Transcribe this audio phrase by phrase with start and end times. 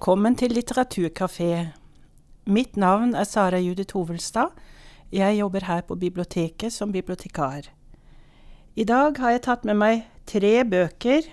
[0.00, 1.74] Velkommen til Litteraturkafé.
[2.48, 4.54] Mitt navn er Sara Judith Hovelstad.
[5.12, 7.68] Jeg jobber her på biblioteket som bibliotekar.
[8.76, 11.28] I dag har jeg tatt med meg tre bøker.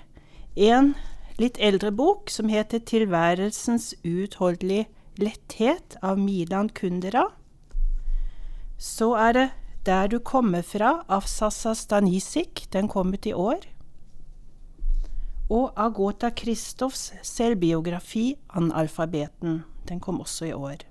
[0.58, 0.92] En
[1.40, 7.24] litt eldre bok som heter Tilværelsens uutholdelige letthet av Milan Kundera.
[8.78, 9.48] Så er det
[9.86, 12.68] Der du kommer fra av Sassa Stanisik.
[12.74, 13.64] Den kom ut i år
[15.50, 19.64] og Agota Kristoffs selvbiografi 'Analfabeten'.
[19.88, 20.84] Den kom også i år.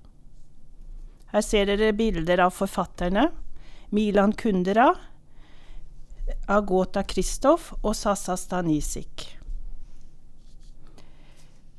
[1.31, 3.31] Her ser dere bilder av forfatterne.
[3.89, 4.95] Milan Kundera,
[6.47, 9.37] Agota Kristoff og Sasa Stanisik.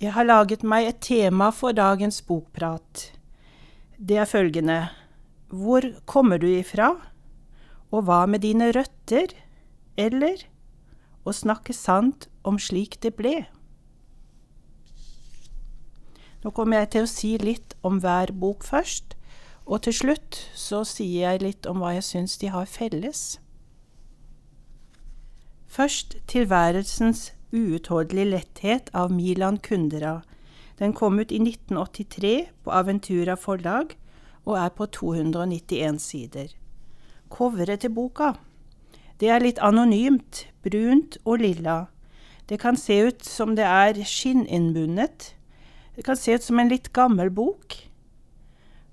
[0.01, 3.11] Jeg har laget meg et tema for dagens bokprat.
[3.98, 4.89] Det er følgende
[5.51, 6.95] Hvor kommer du ifra?
[7.91, 9.35] Og hva med dine røtter?
[9.97, 10.45] Eller
[11.29, 13.37] å snakke sant om slik det ble.
[16.45, 19.17] Nå kommer jeg til å si litt om hver bok først,
[19.69, 23.37] og til slutt så sier jeg litt om hva jeg syns de har felles.
[25.69, 30.23] Først Tilværelsens uutholdelige letthet av Milan Kundera.
[30.79, 33.97] Den kom ut i 1983 på Aventura forlag
[34.47, 36.55] og er på 291 sider.
[37.29, 38.33] Coveret til boka.
[39.19, 41.88] Det er litt anonymt, brunt og lilla.
[42.48, 45.34] Det kan se ut som det er skinninnbundet.
[45.97, 47.74] Det kan se ut som en litt gammel bok.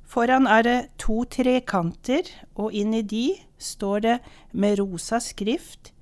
[0.04, 4.18] Foran er det to trekanter, og inni de står det
[4.52, 5.96] med rosa skrift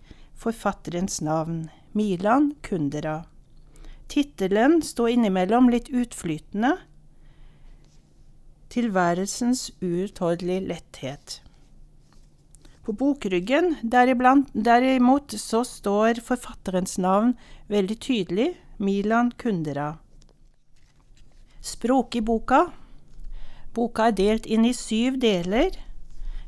[0.44, 3.24] forfatterens navn, Milan Kundera.
[4.12, 6.76] Tittelen står innimellom litt utflytende.
[8.74, 11.40] Tilværelsens uutholdelige letthet.
[12.84, 17.32] På bokryggen deriblant, derimot så står forfatterens navn
[17.72, 19.94] veldig tydelig, Milan Kundera.
[21.64, 22.66] Språk i boka.
[23.74, 25.80] Boka er delt inn i syv deler.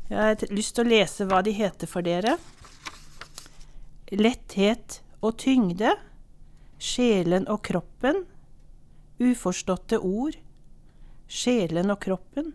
[0.09, 2.35] Jeg har lyst til å lese hva de heter for dere.
[4.11, 5.95] Letthet og tyngde.
[6.75, 8.25] Sjelen og kroppen.
[9.23, 10.35] Uforståtte ord.
[11.31, 12.51] Sjelen og kroppen.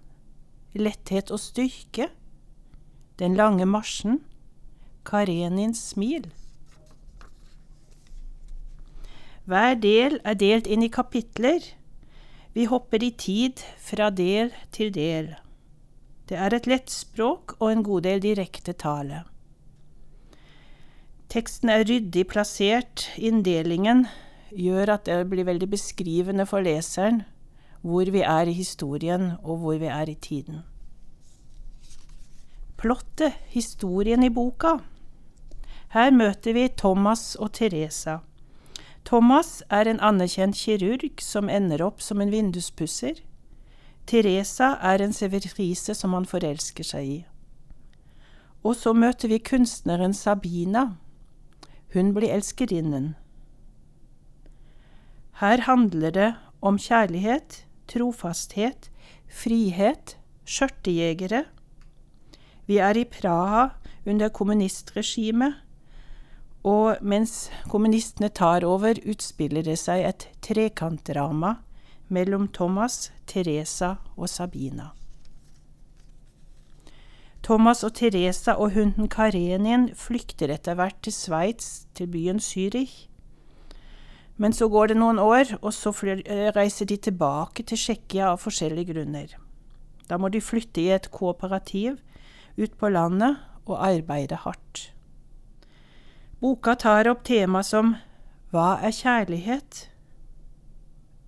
[0.77, 2.13] Letthet og styrke.
[3.21, 4.23] Den lange marsjen,
[5.05, 6.31] Karenins smil.
[9.45, 11.61] Hver del er delt inn i kapitler.
[12.57, 15.35] Vi hopper i tid fra del til del.
[16.31, 19.25] Det er et lett språk og en god del direkte tale.
[21.29, 23.05] Teksten er ryddig plassert.
[23.21, 24.07] Inndelingen
[24.51, 27.25] gjør at det blir veldig beskrivende for leseren
[27.85, 30.61] hvor vi er i historien, og hvor vi er i tiden.
[32.81, 34.79] Plottet, historien i boka.
[35.93, 38.21] Her møter vi Thomas og Teresa.
[39.05, 43.21] Thomas er en anerkjent kirurg som ender opp som en vinduspusser.
[44.09, 47.19] Teresa er en severise som han forelsker seg i.
[48.65, 50.95] Og så møter vi kunstneren Sabina.
[51.93, 53.13] Hun blir elskerinnen.
[55.45, 56.33] Her handler det
[56.65, 58.89] om kjærlighet, trofasthet,
[59.29, 60.17] frihet,
[60.49, 61.45] skjørtejegere,
[62.71, 63.67] vi er i Praha
[64.07, 65.57] under kommunistregimet,
[66.63, 71.57] og mens kommunistene tar over, utspiller det seg et trekantdrama
[72.15, 74.91] mellom Thomas, Teresa og Sabina.
[77.43, 83.09] Thomas og Teresa og hunden Karenin flykter etter hvert til Sveits, til byen Zürich.
[84.37, 85.91] Men så går det noen år, og så
[86.55, 89.35] reiser de tilbake til Tsjekkia av forskjellige grunner.
[90.07, 91.99] Da må de flytte i et kooperativ
[92.61, 94.91] ut på landet og arbeide hardt.
[96.41, 97.97] Boka tar opp tema som
[98.53, 99.87] Hva er kjærlighet?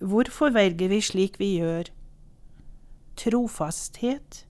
[0.02, 1.90] Hvorfor velger vi slik vi gjør?
[3.16, 4.46] Trofasthet?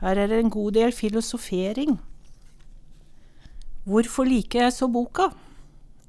[0.00, 2.00] Her er det en god del filosofering.
[3.84, 5.28] Hvorfor liker jeg så boka?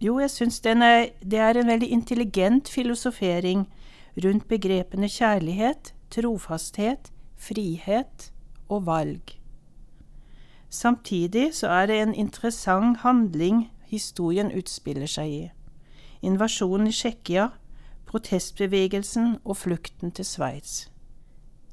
[0.01, 0.73] Jo, jeg syns det
[1.39, 3.67] er en veldig intelligent filosofering
[4.25, 8.31] rundt begrepene kjærlighet, trofasthet, frihet
[8.69, 9.42] og valg.
[10.73, 15.41] Samtidig så er det en interessant handling historien utspiller seg i.
[16.25, 17.51] Invasjonen i Tsjekkia,
[18.09, 20.87] protestbevegelsen og flukten til Sveits.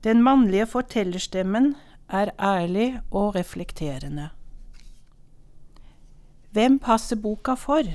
[0.04, 1.74] Den mannlige fortellerstemmen
[2.08, 4.28] er ærlig og reflekterende.
[6.50, 7.88] Hvem passer boka for?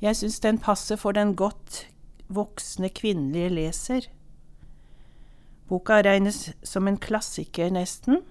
[0.00, 1.88] Jeg syns den passer for den godt
[2.28, 4.06] voksne kvinnelige leser.
[5.68, 8.22] Boka regnes som en klassiker, nesten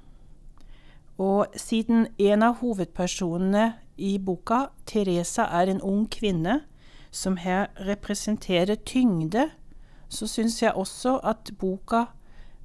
[1.18, 6.62] og siden en av hovedpersonene i boka, Teresa, er en ung kvinne,
[7.14, 9.52] som her representerer tyngde,
[10.10, 12.06] så syns jeg også at boka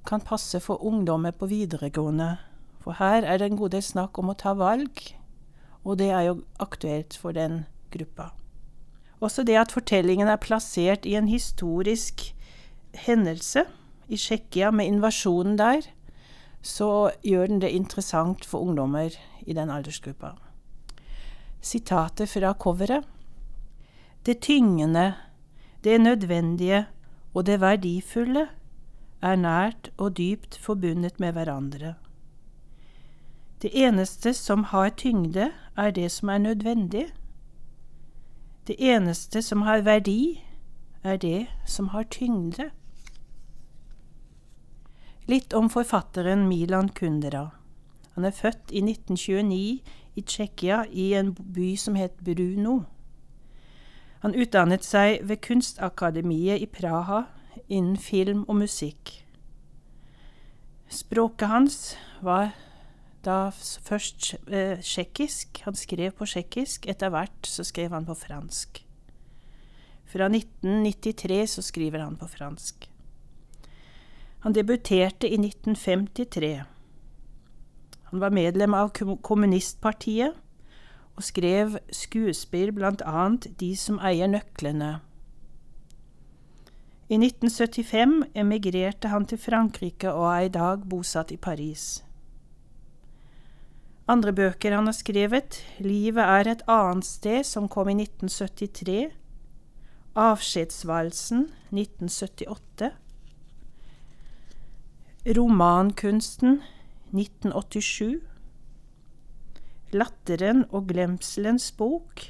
[0.08, 2.36] kan passe for ungdommer på videregående.
[2.80, 5.02] For her er det en god del snakk om å ta valg,
[5.84, 8.30] og det er jo aktuelt for den gruppa.
[9.20, 12.30] Også det at fortellingen er plassert i en historisk
[12.94, 13.66] hendelse
[14.08, 15.84] i Tsjekkia, med invasjonen der,
[16.62, 19.14] så gjør den det interessant for ungdommer
[19.46, 20.34] i den aldersgruppa.
[21.60, 23.04] Sitatet fra coveret.
[24.26, 25.14] Det tyngende,
[25.84, 26.86] det nødvendige
[27.34, 28.48] og det verdifulle
[29.22, 31.94] er nært og dypt forbundet med hverandre.
[33.62, 37.06] Det eneste som har tyngde, er det som er nødvendig.
[38.66, 40.44] Det eneste som har verdi,
[41.02, 42.70] er det som har tyngde.
[45.28, 47.50] Litt om forfatteren Milan Kundera.
[48.14, 49.82] Han er født i 1929
[50.16, 52.78] i Tsjekkia, i en by som het Bruno.
[54.24, 57.26] Han utdannet seg ved Kunstakademiet i Praha
[57.68, 59.18] innen film og musikk.
[60.88, 61.78] Språket hans
[62.24, 62.54] var
[63.20, 65.60] da først eh, tsjekkisk.
[65.68, 66.88] Han skrev på tsjekkisk.
[66.88, 68.80] Etter hvert så skrev han på fransk.
[70.08, 72.88] Fra 1993 så skriver han på fransk.
[74.40, 76.62] Han debuterte i 1953.
[78.10, 78.92] Han var medlem av
[79.22, 80.36] kommunistpartiet
[81.18, 82.70] og skrev skuespill,
[83.04, 85.00] annet De som eier nøklene.
[87.08, 92.04] I 1975 emigrerte han til Frankrike og er i dag bosatt i Paris.
[94.08, 99.10] Andre bøker han har skrevet, Livet er et annet sted, som kom i 1973,
[100.16, 102.92] Avskjedsvalsen, 1978,
[105.36, 106.62] Romankunsten,
[107.12, 108.20] 1987,
[109.92, 112.22] Latteren og glemselens bok,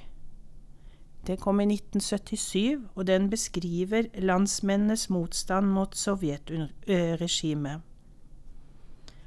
[1.27, 7.81] Den kom i 1977, og den beskriver landsmennenes motstand mot sovjetregimet.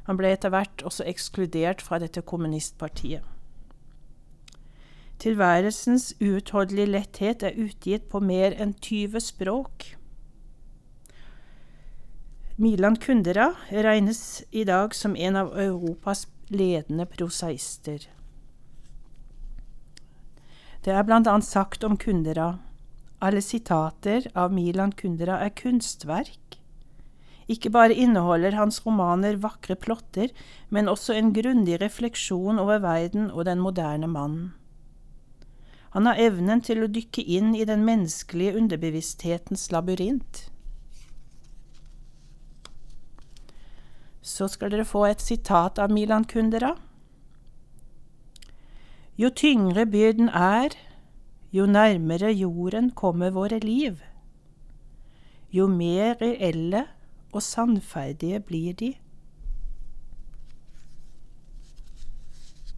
[0.04, 3.24] Han ble etter hvert også ekskludert fra dette kommunistpartiet.
[5.20, 10.00] Tilværelsens uutholdelige letthet er utgitt på mer enn 20 språk.
[12.62, 18.04] Milan Kundera regnes i dag som en av Europas ledende prosaister.
[20.86, 22.60] Det er annet sagt om Kundera.
[23.18, 26.60] Alle sitater av Milan Kundera er kunstverk.
[27.50, 30.30] Ikke bare inneholder hans romaner vakre plotter,
[30.69, 34.54] men også en grundig refleksjon over verden og den moderne mannen.
[35.98, 40.50] Han har evnen til å dykke inn i den menneskelige underbevissthetens labyrint.
[44.22, 46.76] Så skal dere få et sitat av Milan Kundera.
[49.18, 50.76] Jo tyngre byrden er,
[51.52, 54.00] jo nærmere jorden kommer våre liv.
[55.52, 56.86] Jo mer reelle
[57.34, 58.94] og sannferdige blir de.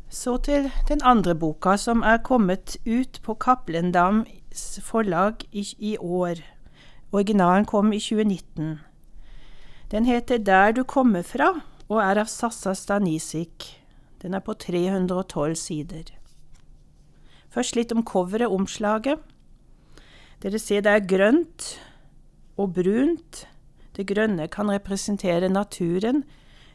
[0.09, 6.35] Så til den andre boka, som er kommet ut på Cappelen-Dams forlag i, i, år.
[7.11, 8.79] Originalen kom i 2019.
[9.91, 13.79] Den heter Der du kommer fra, og er av Sassa Stanisik.
[14.21, 16.11] Den er på 312 sider.
[17.53, 19.19] Først litt om coveret, omslaget.
[20.41, 21.67] Dere ser det er grønt
[22.57, 23.43] og brunt.
[23.93, 26.23] Det grønne kan representere naturen,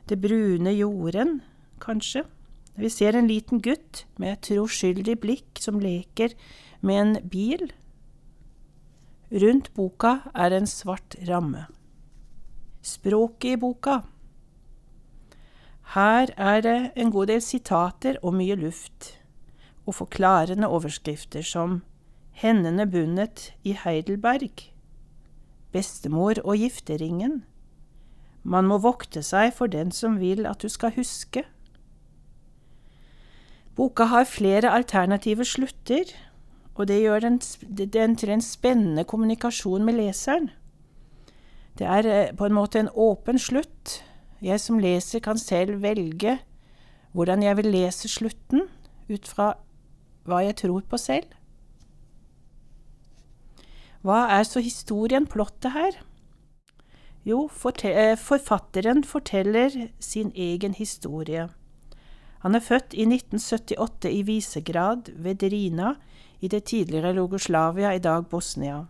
[0.09, 1.41] det brune jorden,
[1.83, 2.23] kanskje.
[2.79, 6.37] Vi ser en liten gutt med et troskyldig blikk som leker
[6.81, 7.73] med en bil.
[9.35, 11.67] Rundt boka er en svart ramme.
[12.83, 14.01] Språket i boka.
[15.95, 19.15] Her er det en god del sitater og mye luft
[19.87, 21.81] og forklarende overskrifter som
[22.39, 24.69] Hendene bundet i Heidelberg,
[25.73, 27.43] Bestemor og gifteringen,
[28.49, 31.43] Man må vokte seg for den som vil at du skal huske.
[33.77, 36.11] Boka har flere alternative slutter,
[36.75, 40.49] og det gjør den, den til en spennende kommunikasjon med leseren.
[41.79, 44.03] Det er eh, på en måte en åpen slutt.
[44.43, 46.39] Jeg som leser kan selv velge
[47.17, 48.67] hvordan jeg vil lese slutten,
[49.09, 49.53] ut fra
[50.29, 51.31] hva jeg tror på selv.
[54.05, 55.97] Hva er så historien, plottet her?
[57.27, 57.49] Jo,
[57.83, 61.49] eh, forfatteren forteller sin egen historie.
[62.41, 65.95] Han er født i 1978 i Visegrad ved Drina
[66.41, 68.85] i det tidligere Logoslavia, i dag Bosnia.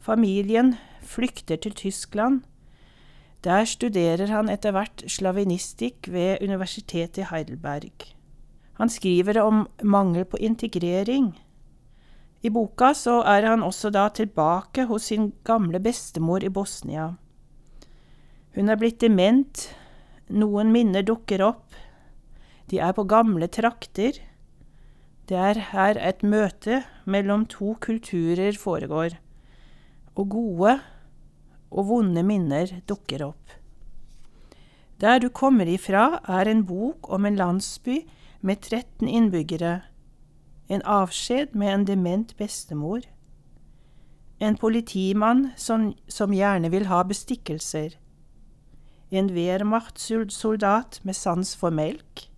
[0.00, 0.74] Familien
[1.08, 2.42] flykter til Tyskland.
[3.44, 8.08] Der studerer han etter hvert slavinistikk ved universitetet i Heidelberg.
[8.78, 11.32] Han skriver om mangel på integrering.
[12.42, 17.12] I boka så er han også da tilbake hos sin gamle bestemor i Bosnia.
[18.54, 19.64] Hun er blitt dement,
[20.30, 21.74] noen minner dukker opp,
[22.70, 24.20] de er på gamle trakter.
[25.28, 29.18] Det er her et møte mellom to kulturer foregår,
[30.14, 30.78] og gode
[31.70, 33.54] og vonde minner dukker opp.
[35.00, 38.00] Der du kommer ifra, er en bok om en landsby
[38.40, 39.82] med 13 innbyggere,
[40.68, 43.06] en avskjed med en dement bestemor,
[44.40, 47.94] en politimann som, som gjerne vil ha bestikkelser,
[49.10, 52.28] en Wehrmacht-soldat med sans for melk,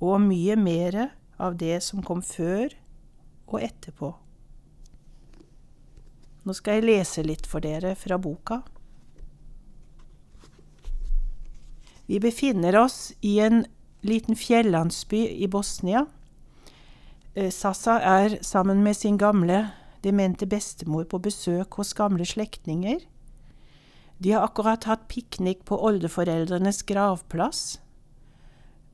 [0.00, 2.74] og mye mere av det som kom før
[3.46, 4.14] og etterpå.
[6.44, 8.60] Nå skal jeg lese litt for dere fra boka.
[12.06, 13.64] Vi befinner oss i en
[14.04, 16.04] liten fjellandsby i Bosnia.
[17.34, 19.70] Eh, Sasa er sammen med sin gamle,
[20.04, 23.00] demente bestemor på besøk hos gamle slektninger.
[24.18, 27.78] De har akkurat hatt piknik på oldeforeldrenes gravplass.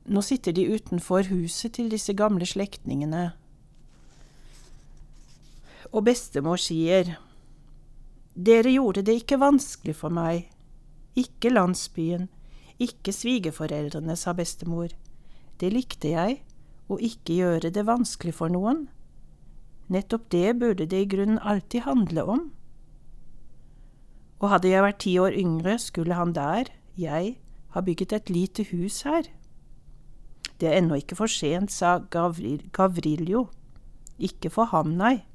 [0.07, 3.33] Nå sitter de utenfor huset til disse gamle slektningene.
[5.91, 7.17] Og bestemor sier,
[8.35, 10.47] Dere gjorde det ikke vanskelig for meg,
[11.19, 12.29] ikke landsbyen,
[12.79, 14.93] ikke svigerforeldrene, sa bestemor.
[15.59, 16.39] Det likte jeg,
[16.87, 18.87] å ikke gjøre det vanskelig for noen.
[19.91, 22.45] Nettopp det burde det i grunnen alltid handle om.
[24.39, 27.35] Og hadde jeg vært ti år yngre, skulle han der, jeg,
[27.75, 29.27] ha bygget et lite hus her.
[30.59, 33.49] Det er ennå ikke for sent, sa Gavril Gavriljo.
[34.17, 35.25] Ikke for ham, nei.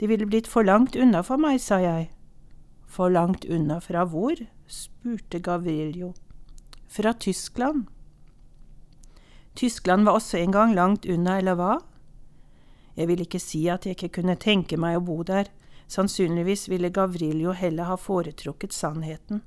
[0.00, 2.10] Det ville blitt for langt unna for meg, sa jeg.
[2.86, 4.40] For langt unna fra hvor?
[4.66, 6.14] spurte Gavriljo.
[6.88, 7.86] Fra Tyskland.
[9.54, 11.74] Tyskland var også en gang langt unna, eller hva?
[12.96, 15.50] Jeg vil ikke si at jeg ikke kunne tenke meg å bo der,
[15.88, 19.42] sannsynligvis ville Gavriljo heller ha foretrukket sannheten,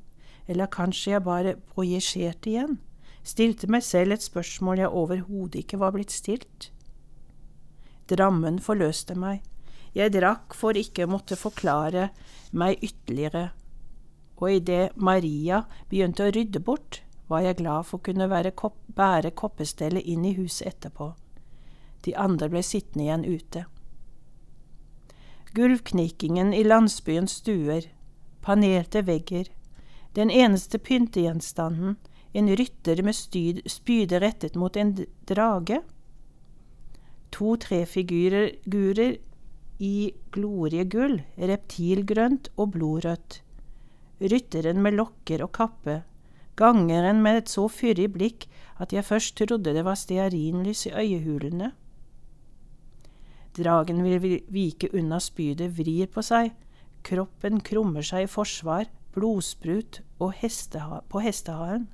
[0.47, 2.77] eller kanskje jeg bare projiserte igjen
[3.23, 6.69] stilte meg selv et spørsmål jeg overhodet ikke var blitt stilt.
[8.09, 9.43] Drammen forløste meg,
[9.93, 12.09] jeg drakk for ikke å måtte forklare
[12.51, 13.49] meg ytterligere,
[14.39, 19.31] og idet Maria begynte å rydde bort, var jeg glad for å kunne kopp, bære
[19.37, 21.11] koppestellet inn i huset etterpå.
[22.05, 23.65] De andre ble sittende igjen ute.
[25.53, 27.89] Gulvknikkingen i landsbyens stuer,
[28.41, 29.49] panelte vegger,
[30.15, 31.97] den eneste pyntegjenstanden,
[32.33, 33.17] en rytter med
[33.69, 34.93] spyde rettet mot en
[35.29, 35.81] drage.
[37.33, 39.17] To-tre figurer
[39.79, 43.41] i gloriegull, reptilgrønt og blodrødt.
[44.19, 46.01] Rytteren med lokker og kappe,
[46.59, 48.49] gangeren med et så fyrig blikk
[48.83, 51.71] at jeg først trodde det var stearinlys i øyehulene.
[53.55, 56.51] Dragen vil vike unna spydet, vrir på seg,
[57.03, 61.87] kroppen krummer seg i forsvar, blodsprut hesteha på hesteharen.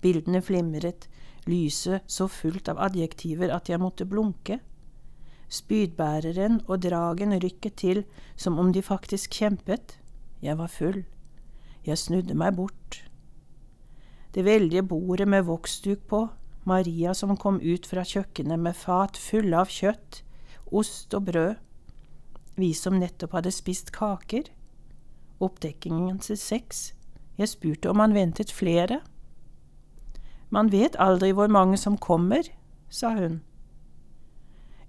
[0.00, 1.08] Bildene flimret,
[1.46, 4.60] lyset så fullt av adjektiver at jeg måtte blunke.
[5.48, 8.02] Spydbæreren og dragen rykket til
[8.36, 9.98] som om de faktisk kjempet.
[10.42, 11.04] Jeg var full.
[11.86, 13.04] Jeg snudde meg bort.
[14.34, 16.26] Det veldige bordet med voksduk på,
[16.64, 20.22] Maria som kom ut fra kjøkkenet med fat fulle av kjøtt,
[20.68, 21.54] ost og brød,
[22.58, 24.50] vi som nettopp hadde spist kaker,
[25.40, 26.92] oppdekkingen til sex,
[27.38, 29.00] jeg spurte om han ventet flere.
[30.50, 32.42] Man vet aldri hvor mange som kommer,
[32.90, 33.40] sa hun.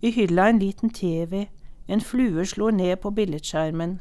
[0.02, 1.48] I hylla en liten TV,
[1.88, 3.98] en flue slo ned på billedskjermen,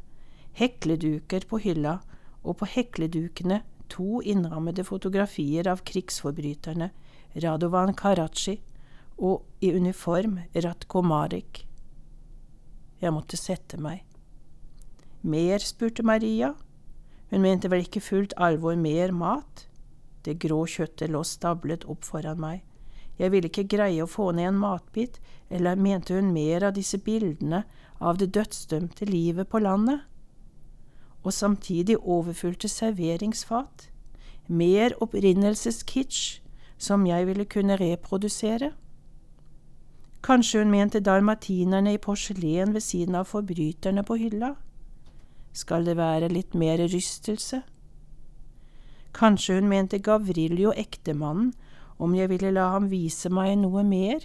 [0.58, 1.98] hekleduker på hylla,
[2.46, 6.90] og på hekledukene to innrammede fotografier av krigsforbryterne
[7.42, 8.60] Radovan Karachi
[9.18, 11.64] og i uniform Ratko Marek.
[13.02, 14.04] Jeg måtte sette meg.
[15.22, 16.52] Mer, spurte Maria.
[17.30, 19.66] Hun mente vel ikke fullt alvor mer mat?
[20.24, 22.62] Det grå kjøttet lå stablet opp foran meg.
[23.18, 25.18] Jeg ville ikke greie å få ned en matbit,
[25.50, 27.64] eller mente hun mer av disse bildene
[27.98, 30.04] av det dødsdømte livet på landet?
[31.24, 33.88] Og samtidig overfylte serveringsfat,
[34.46, 36.40] mer opprinnelseskitsch,
[36.78, 38.70] som jeg ville kunne reprodusere?
[40.22, 44.54] Kanskje hun mente dalmatinerne i porselen ved siden av forbryterne på hylla?
[45.52, 47.62] Skal det være litt mer rystelse?
[49.14, 51.52] Kanskje hun mente Gavriljo, ektemannen,
[51.98, 54.22] om jeg ville la ham vise meg noe mer?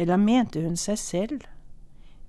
[0.00, 1.44] Eller mente hun seg selv?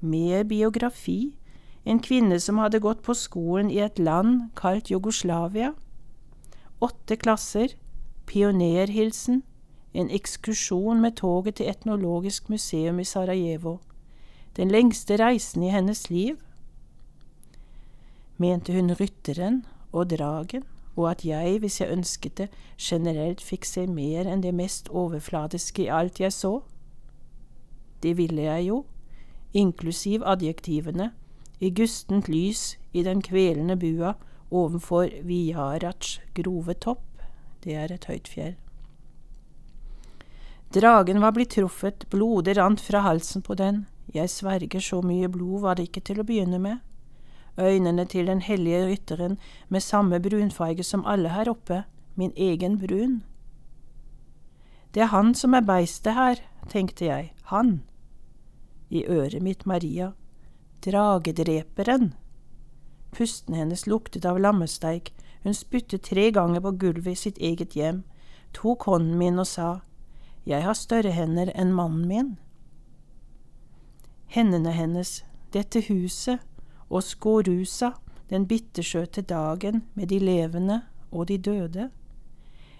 [0.01, 1.37] Mer biografi,
[1.85, 5.73] en kvinne som hadde gått på skolen i et land kalt Jugoslavia?
[6.83, 7.77] Åtte klasser,
[8.27, 9.43] pionerhilsen,
[9.95, 13.79] en ekskursjon med toget til Etnologisk museum i Sarajevo,
[14.59, 16.35] den lengste reisen i hennes liv?
[18.37, 22.47] Mente hun rytteren og dragen, og at jeg, hvis jeg ønsket det,
[22.79, 26.59] generelt fikk se mer enn det mest overfladiske i alt jeg så?
[28.03, 28.83] Det ville jeg jo,
[29.53, 31.11] inklusiv adjektivene,
[31.59, 34.13] i gustent lys i den kvelende bua
[34.51, 37.03] ovenfor Viarats grove topp,
[37.63, 38.55] det er et høyt fjell.
[40.75, 45.61] Dragen var blitt truffet, blodet rant fra halsen på den, jeg sverger så mye blod
[45.63, 46.83] var det ikke til å begynne med.
[47.57, 49.37] Øynene til den hellige rytteren
[49.69, 51.83] med samme brunfarge som alle her oppe,
[52.15, 53.23] min egen brun.
[54.93, 56.35] Det er han som er beistet her,
[56.69, 57.81] tenkte jeg, han.
[58.89, 60.11] I øret mitt Maria,
[60.85, 62.13] dragedreperen.
[63.11, 68.03] Pusten hennes luktet av lammesteik, hun spyttet tre ganger på gulvet i sitt eget hjem,
[68.53, 69.79] tok hånden min og sa,
[70.45, 72.37] Jeg har større hender enn mannen min.
[74.27, 76.39] Hendene hennes, dette huset,
[76.89, 77.89] og Skårusa,
[78.29, 81.89] den bittersøte dagen med de levende og de døde.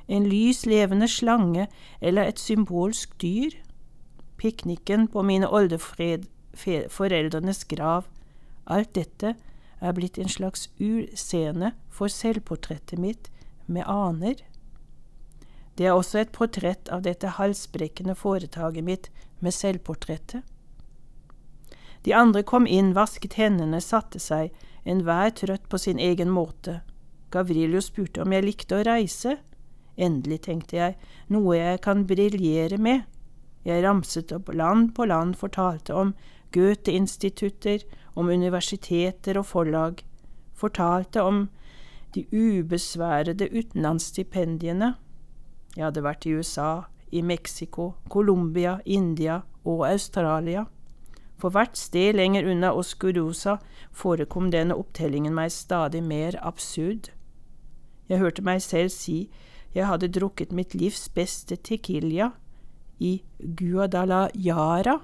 [0.07, 1.67] En lys levende slange
[2.01, 3.50] eller et symbolsk dyr.
[4.38, 8.03] Pikniken på mine oldeforeldrenes grav.
[8.67, 9.35] Alt dette
[9.81, 13.31] er blitt en slags urscene for selvportrettet mitt
[13.67, 14.35] med aner.
[15.77, 19.09] Det er også et portrett av dette halsbrekkende foretaket mitt
[19.39, 20.41] med selvportrettet.
[22.05, 24.53] De andre kom inn, vasket hendene, satte seg,
[24.85, 26.83] enhver trøtt på sin egen måte.
[27.33, 29.39] Gavrilio spurte om jeg likte å reise.
[29.97, 30.95] Endelig, tenkte jeg,
[31.33, 33.07] noe jeg kan briljere med.
[33.65, 36.13] Jeg ramset opp land på land, fortalte om
[36.53, 37.81] Goethe-institutter,
[38.13, 40.03] om universiteter og forlag,
[40.53, 41.48] fortalte om
[42.13, 44.94] de ubesværede utenlandsstipendiene.
[45.75, 50.68] Jeg hadde vært i USA, i Mexico, Colombia, India og Australia.
[51.37, 53.57] For hvert sted lenger unna Oscurosa
[53.91, 57.11] forekom denne opptellingen meg stadig mer absurd.
[58.09, 59.29] Jeg hørte meg selv si
[59.75, 62.31] jeg hadde drukket mitt livs beste tequila
[63.00, 65.01] i Guadalajara.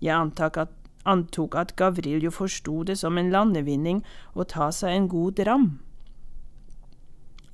[0.00, 5.08] Jeg antok at, antok at Gavriljo forsto det som en landevinning å ta seg en
[5.10, 5.70] god dram.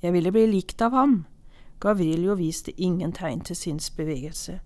[0.01, 1.23] Jeg ville bli likt av ham.
[1.81, 4.59] Gavriljo viste ingen tegn til sinnsbevegelse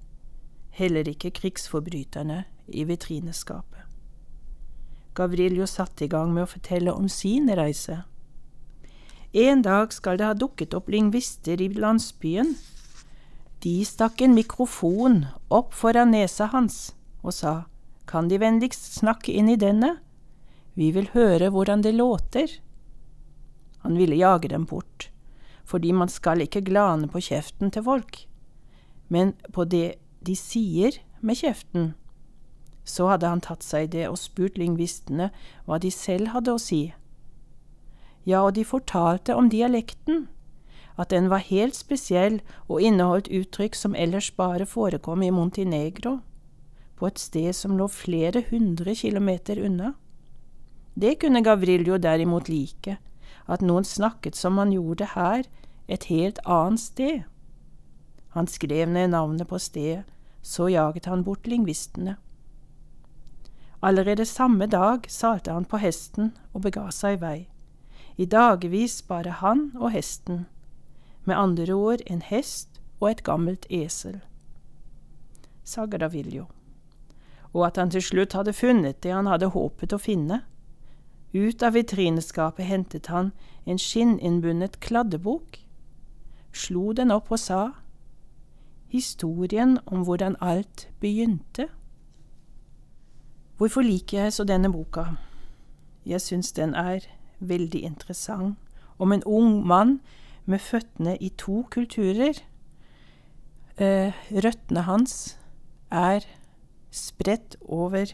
[0.76, 3.86] heller ikke krigsforbryterne i vitrineskapet.
[5.16, 8.02] Gavriljo satte i gang med å fortelle om sin reise.
[9.36, 12.56] En dag skal det ha dukket opp lingvister i landsbyen.
[13.64, 17.56] De stakk en mikrofon opp foran nesa hans og sa,
[18.06, 19.96] Kan De vennligst snakke inn i denne?
[20.76, 22.52] Vi vil høre hvordan det låter.
[23.82, 25.10] Han ville jage dem bort,
[25.66, 28.28] fordi man skal ikke glane på kjeften til folk,
[29.10, 31.94] men på det de sier med kjeften.
[32.86, 35.32] Så hadde han tatt seg det og spurt lingvistene
[35.66, 36.84] hva de selv hadde å si.
[38.26, 40.28] Ja, og de fortalte om dialekten,
[40.98, 46.20] at den var helt spesiell og inneholdt uttrykk som ellers bare forekom i Montenegro,
[46.96, 49.94] på et sted som lå flere hundre kilometer unna.
[50.96, 52.98] Det kunne Gavriljo derimot like,
[53.52, 55.44] at noen snakket som han gjorde her,
[55.92, 57.26] et helt annet sted.
[58.34, 60.06] Han skrev ned navnet på stedet
[60.46, 62.16] så jaget han bort lingvistene.
[63.82, 67.40] Allerede samme dag salte han på hesten og bega seg i vei.
[68.18, 70.46] I dagevis bare han og hesten,
[71.26, 74.22] med andre ord en hest og et gammelt esel.
[75.64, 76.46] Sagadaviljo.
[77.54, 80.44] Og at han til slutt hadde funnet det han hadde håpet å finne.
[81.34, 83.34] Ut av vitrineskapet hentet han
[83.66, 85.58] en skinninnbundet kladdebok,
[86.54, 87.62] slo den opp og sa
[88.96, 91.68] historien om hvordan alt begynte.
[93.58, 95.06] Hvorfor liker jeg så denne boka?
[96.06, 97.06] Jeg syns den er
[97.40, 98.58] veldig interessant,
[99.00, 100.00] om en ung mann
[100.46, 102.40] med føttene i to kulturer.
[103.78, 105.38] Eh, røttene hans
[105.92, 106.24] er
[106.92, 108.14] spredt over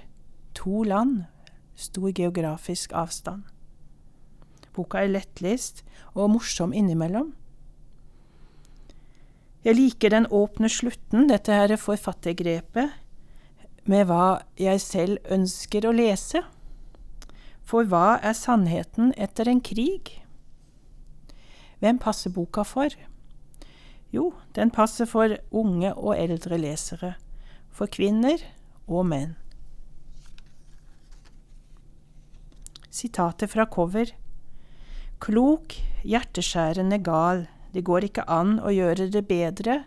[0.57, 1.23] to land,
[1.75, 3.43] stor geografisk avstand.
[4.73, 7.33] Boka er lettlest og morsom innimellom.
[9.61, 12.95] Jeg liker den åpne slutten, dette her forfattergrepet,
[13.85, 16.41] med hva jeg selv ønsker å lese.
[17.61, 20.15] For hva er sannheten etter en krig?
[21.81, 22.89] Hvem passer boka for?
[24.11, 27.13] Jo, den passer for unge og eldre lesere,
[27.69, 28.41] for kvinner
[28.89, 29.37] og menn.
[32.91, 34.09] Sitatet fra cover
[35.21, 39.83] Klok, hjerteskjærende gal, det går ikke an å gjøre det bedre,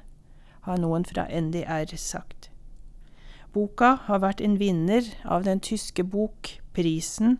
[0.64, 2.48] har noen fra NDR sagt.
[3.54, 7.36] Boka har vært en vinner av den tyske bokprisen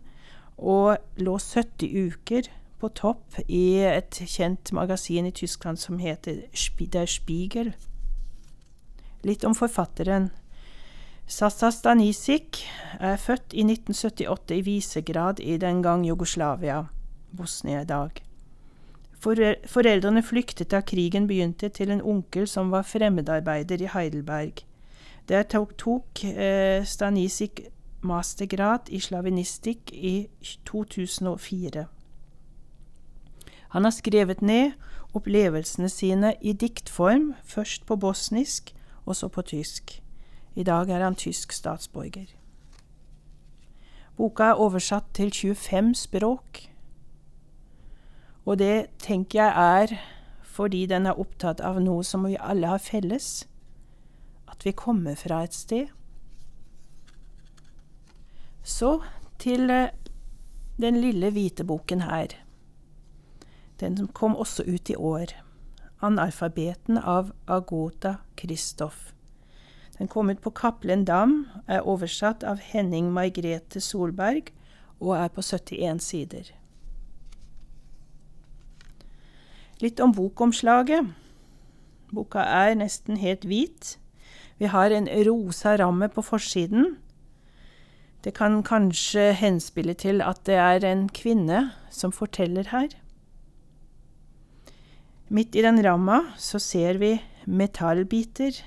[0.55, 2.47] og lå 70 uker
[2.79, 6.45] på topp i et kjent magasin i Tyskland som heter
[6.79, 7.73] Der Spiegel.
[9.25, 10.29] Litt om forfatteren.
[11.27, 12.61] Sasa Stanisic
[12.99, 16.85] er født i 1978 i Visegrad i den gang Jugoslavia,
[17.31, 18.21] Bosnia i dag.
[19.25, 24.61] Foreldrene flyktet da krigen begynte, til en onkel som var fremmedarbeider i Heidelberg.
[25.29, 27.63] Der tok, tok eh, Stanisic
[28.05, 30.27] mastergrad i slavinistikk i
[30.65, 31.87] 2004.
[33.73, 34.71] Han har skrevet ned
[35.13, 40.01] opplevelsene sine i diktform, først på bosnisk og så på tysk.
[40.55, 42.29] I dag er han tysk statsborger.
[44.17, 46.74] Boka er oversatt til 25 språk,
[48.45, 49.97] og det tenker jeg er
[50.55, 53.43] fordi den er opptatt av noe som vi alle har felles,
[54.47, 55.89] at vi kommer fra et sted.
[58.63, 59.01] Så
[59.41, 59.91] til eh,
[60.79, 62.37] den lille hvite boken her.
[63.79, 65.33] Den kom også ut i år.
[66.01, 69.11] Analfabeten av Agota Kristoff.
[69.97, 74.51] Den kom ut på Cappelen Dam, er oversatt av Henning Margrethe Solberg
[74.99, 76.51] og er på 71 sider.
[79.83, 81.11] Litt om bokomslaget.
[82.15, 83.97] Boka er nesten helt hvit.
[84.59, 86.95] Vi har en rosa ramme på forsiden
[88.25, 91.59] det kan kanskje henspille til at det er en kvinne
[91.93, 92.87] som forteller her.
[95.29, 97.11] Midt i den ramma så ser vi
[97.45, 98.57] metallbiter.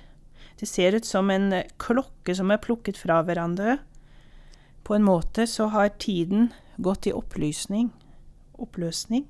[0.61, 3.81] Det ser ut som en klokke som er plukket fra hverandre.
[4.87, 7.91] På en måte så har tiden gått i opplysning,
[8.63, 9.27] oppløsning.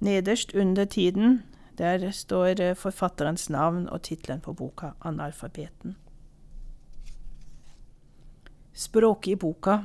[0.00, 1.42] Nederst under tiden,
[1.78, 5.94] der står forfatterens navn og tittelen på boka, 'Analfabeten'.
[8.72, 9.78] Språket i boka.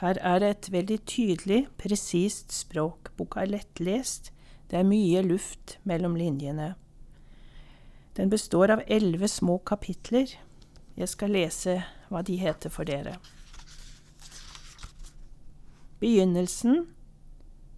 [0.00, 3.12] Her er et veldig tydelig, presist språk.
[3.16, 4.32] Boka er lettlest.
[4.70, 6.74] Det er mye luft mellom linjene.
[8.16, 10.26] Den består av elleve små kapitler.
[10.96, 13.16] Jeg skal lese hva de heter for dere.
[16.00, 16.86] Begynnelsen,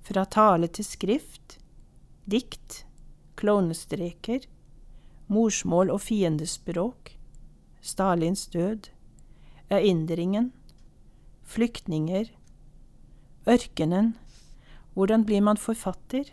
[0.09, 1.59] fra tale til skrift,
[2.25, 2.85] dikt,
[3.37, 4.47] klovnestreker,
[5.29, 7.12] morsmål og fiendespråk,
[7.85, 8.88] Stalins død,
[9.68, 10.53] erindringen,
[11.44, 12.33] flyktninger,
[13.49, 14.14] ørkenen,
[14.97, 16.33] hvordan blir man forfatter,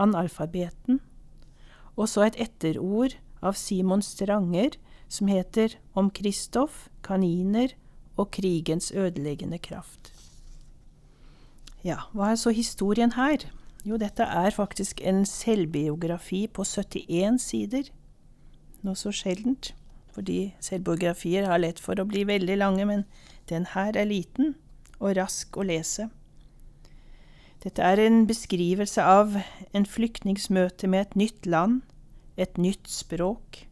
[0.00, 1.00] analfabeten,
[1.96, 4.76] og så et etterord av Simon Stranger
[5.10, 7.74] som heter Om Kristoff, kaniner
[8.16, 10.12] og krigens ødeleggende kraft.
[11.86, 13.46] Ja, hva er så historien her?
[13.88, 17.88] Jo, dette er faktisk en selvbiografi på 71 sider.
[18.84, 19.74] Noe så sjeldent
[20.10, 23.04] fordi selvbiografier har lett for å bli veldig lange, men
[23.48, 24.56] den her er liten
[24.98, 26.08] og rask å lese.
[27.62, 29.36] Dette er en beskrivelse av
[29.76, 31.80] en flyktnings møte med et nytt land,
[32.36, 33.64] et nytt språk,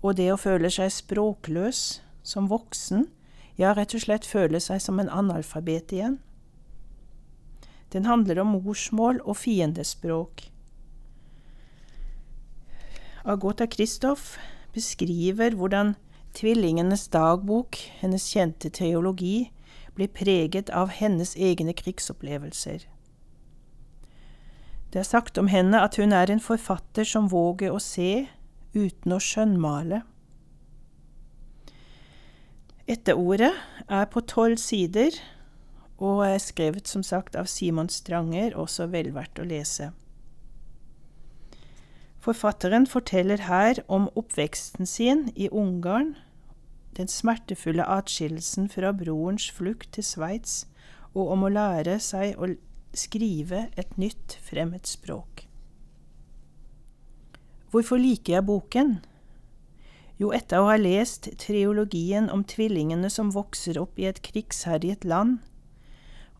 [0.00, 3.08] og det å føle seg språkløs som voksen,
[3.60, 6.20] ja, rett og slett føle seg som en analfabet igjen.
[7.92, 10.46] Den handler om morsmål og fiendespråk.
[13.24, 14.36] Agota Kristoff
[14.72, 15.96] beskriver hvordan
[16.34, 19.50] tvillingenes dagbok, hennes kjente teologi,
[19.94, 22.86] blir preget av hennes egne krigsopplevelser.
[24.90, 28.26] Det er sagt om henne at hun er en forfatter som våger å se
[28.74, 30.02] uten å skjønnmale.
[32.90, 33.52] Etterordet
[33.86, 35.14] er på tolv sider
[36.00, 39.90] og er skrevet som sagt av Simon Stranger, også vel verdt å lese.
[42.20, 46.14] Forfatteren forteller her om oppveksten sin i Ungarn,
[46.96, 50.64] den smertefulle atskillelsen fra brorens flukt til Sveits,
[51.14, 52.50] og om å lære seg å
[52.96, 55.46] skrive et nytt fremmed språk.
[57.70, 58.96] Hvorfor liker jeg boken?
[60.20, 65.38] Jo, etter å ha lest triologien om tvillingene som vokser opp i et krigsherjet land,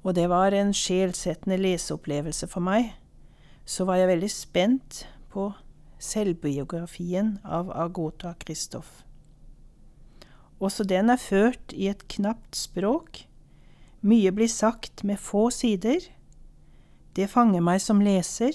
[0.02, 2.94] og det var en sjelsettende leseopplevelse for meg,
[3.64, 5.50] så var jeg veldig spent på
[6.00, 9.02] selvbiografien av Agota Kristoff.
[10.60, 13.24] Også den er ført i et knapt språk.
[14.00, 16.00] Mye blir sagt med få sider.
[17.16, 18.52] Det fanger meg som leser,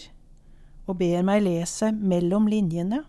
[0.85, 3.03] og ber meg lese mellom linjene.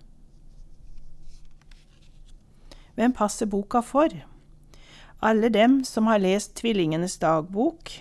[2.97, 4.09] Hvem passer boka for?
[5.21, 7.93] Alle dem som har lest Tvillingenes dagbok,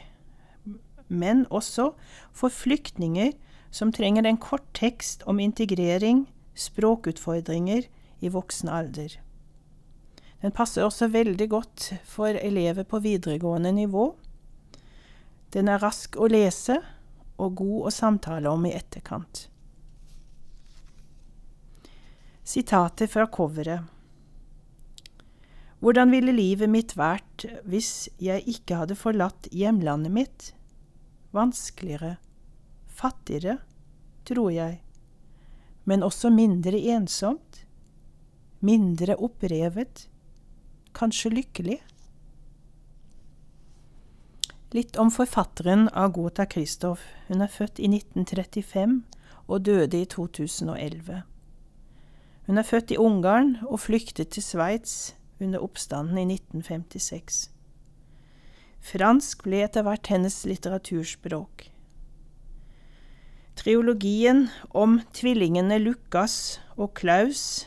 [1.08, 1.92] men også
[2.34, 3.34] for flyktninger
[3.76, 7.88] som trenger en kort tekst om integrering, språkutfordringer,
[8.24, 9.18] i voksen alder.
[10.42, 14.14] Den passer også veldig godt for elever på videregående nivå.
[15.54, 16.80] Den er rask å lese
[17.36, 19.50] og god å samtale om i etterkant.
[22.46, 23.92] Sitatet fra coveret.
[25.84, 30.55] Hvordan ville livet mitt vært hvis jeg ikke hadde forlatt hjemlandet mitt?
[31.36, 32.16] Vanskeligere,
[32.88, 33.60] fattigere,
[34.26, 34.80] tror jeg,
[35.86, 37.66] men også mindre ensomt,
[38.66, 40.08] mindre opprevet,
[40.96, 41.78] kanskje lykkelig.
[44.76, 47.04] Litt om forfatteren Agota Kristoff.
[47.30, 49.04] Hun er født i 1935
[49.48, 51.22] og døde i 2011.
[52.48, 57.55] Hun er født i Ungarn og flyktet til Sveits under oppstanden i 1956.
[58.86, 61.70] Fransk ble etter hvert hennes litteraturspråk.
[63.58, 67.66] Triologien om tvillingene Lukas og Klaus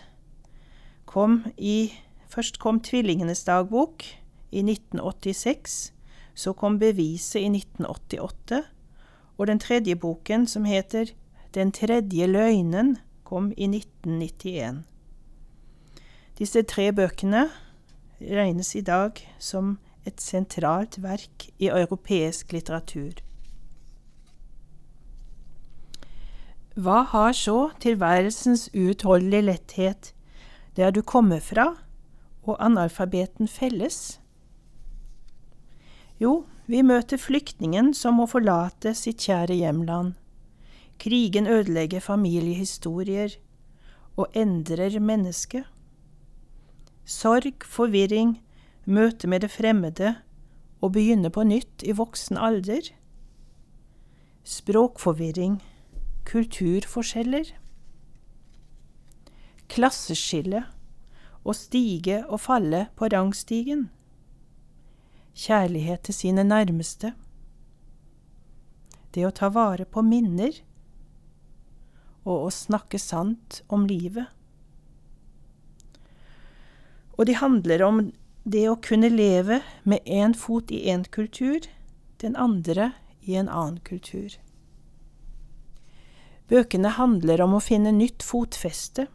[1.09, 1.91] kom i
[2.29, 4.05] Først kom Tvillingenes dagbok
[4.53, 5.93] i 1986,
[6.37, 8.61] så kom Beviset i 1988,
[9.39, 11.15] og den tredje boken, som heter
[11.55, 14.85] Den tredje løgnen, kom i 1991.
[16.39, 17.49] Disse tre bøkene
[18.21, 23.21] regnes i dag som et sentralt verk i europeisk litteratur.
[26.79, 30.13] Hva har så tilværelsens uutholdelige letthet
[30.79, 31.73] der du kommer fra,
[32.49, 34.21] og analfabeten felles?
[36.23, 40.15] Jo, vi møter flyktningen som må forlate sitt kjære hjemland.
[40.99, 43.37] Krigen ødelegger familiehistorier
[44.17, 45.67] og endrer mennesket.
[47.05, 48.39] Sorg, forvirring,
[48.89, 50.15] møte med det fremmede
[50.81, 52.89] og begynne på nytt i voksen alder.
[54.49, 55.61] Språkforvirring,
[56.29, 57.53] kulturforskjeller.
[59.69, 60.65] Klasseskille
[61.49, 63.89] å stige og falle på rangstigen.
[65.39, 67.13] Kjærlighet til sine nærmeste.
[69.15, 70.53] Det å ta vare på minner.
[72.29, 74.29] Og å snakke sant om livet.
[77.17, 78.03] Og de handler om
[78.49, 81.67] det å kunne leve med én fot i én kultur,
[82.23, 84.39] den andre i en annen kultur.
[86.49, 89.07] Bøkene handler om å finne nytt fotfeste,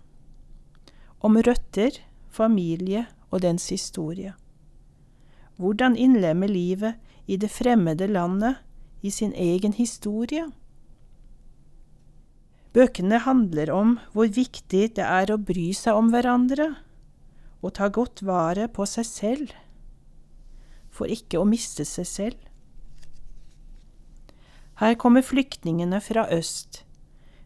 [1.24, 1.98] om røtter
[2.30, 4.36] familie og dens historie.
[5.58, 8.62] Hvordan innlemme livet i det fremmede landet
[9.02, 10.46] i sin egen historie?
[12.74, 16.74] Bøkene handler om hvor viktig det er å bry seg om hverandre
[17.63, 19.54] og ta godt vare på seg selv,
[20.93, 22.49] for ikke å miste seg selv.
[24.82, 26.84] Her kommer flyktningene fra øst,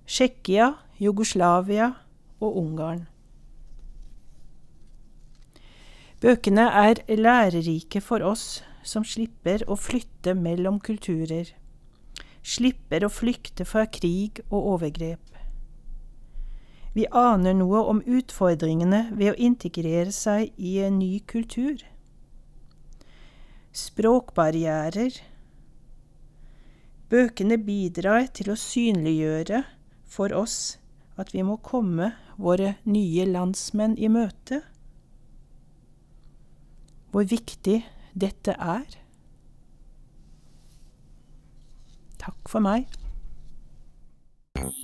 [0.07, 1.91] Tsjekkia, Jugoslavia
[2.39, 3.05] og Ungarn.
[6.23, 11.51] Bøkene er lærerike for oss som slipper å flytte mellom kulturer,
[12.41, 15.36] slipper å flykte fra krig og overgrep.
[16.97, 21.83] Vi aner noe om utfordringene ved å integrere seg i en ny kultur.
[23.77, 25.19] Språkbarrierer.
[27.11, 29.61] Bøkene bidrar til å synliggjøre
[30.09, 30.79] for oss
[31.21, 34.63] at vi må komme våre nye landsmenn i møte
[37.13, 37.79] hvor viktig
[38.17, 38.97] dette er.
[42.21, 42.89] Takk for meg.
[44.59, 44.75] Thank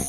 [0.00, 0.05] you.